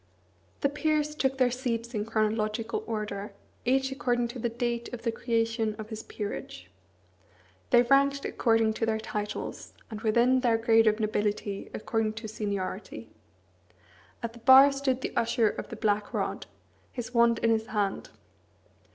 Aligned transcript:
The 0.61 0.69
peers 0.69 1.13
took 1.13 1.37
their 1.37 1.51
seats 1.51 1.93
in 1.93 2.05
chronological 2.05 2.83
order, 2.87 3.33
each 3.65 3.91
according 3.91 4.29
to 4.29 4.39
the 4.39 4.49
date 4.49 4.91
of 4.91 5.03
the 5.03 5.11
creation 5.11 5.75
of 5.77 5.89
his 5.89 6.01
peerage. 6.01 6.71
They 7.69 7.83
ranked 7.83 8.25
according 8.25 8.73
to 8.73 8.87
their 8.87 8.97
titles, 8.97 9.73
and 9.91 10.01
within 10.01 10.39
their 10.39 10.57
grade 10.57 10.87
of 10.87 10.99
nobility 10.99 11.69
according 11.71 12.13
to 12.13 12.27
seniority. 12.27 13.11
At 14.23 14.33
the 14.33 14.39
bar 14.39 14.71
stood 14.71 15.01
the 15.01 15.15
Usher 15.15 15.51
of 15.51 15.69
the 15.69 15.75
Black 15.75 16.15
Rod, 16.15 16.47
his 16.91 17.13
wand 17.13 17.37
in 17.43 17.51
his 17.51 17.67
hand. 17.67 18.09